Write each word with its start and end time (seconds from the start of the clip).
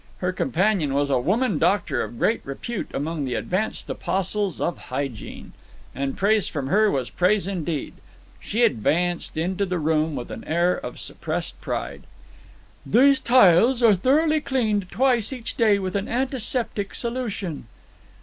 Her 0.17 0.33
companion 0.33 0.95
was 0.95 1.11
a 1.11 1.19
woman 1.19 1.59
doctor 1.59 2.01
of 2.01 2.17
great 2.17 2.41
repute 2.43 2.89
among 2.91 3.23
the 3.23 3.35
advanced 3.35 3.87
apostles 3.87 4.59
of 4.59 4.75
hygiene; 4.89 5.53
and 5.93 6.17
praise 6.17 6.47
from 6.47 6.69
her 6.69 6.89
was 6.89 7.11
praise 7.11 7.45
indeed. 7.45 7.93
She 8.39 8.63
advanced 8.63 9.37
into 9.37 9.63
the 9.63 9.77
room 9.77 10.15
with 10.15 10.31
an 10.31 10.43
air 10.45 10.73
of 10.73 10.99
suppressed 10.99 11.61
pride. 11.61 12.01
"These 12.83 13.19
tiles 13.19 13.83
are 13.83 13.93
thoroughly 13.93 14.41
cleaned 14.41 14.89
twice 14.89 15.31
each 15.31 15.55
day 15.55 15.77
with 15.77 15.95
an 15.95 16.07
antiseptic 16.07 16.95
solution." 16.95 17.67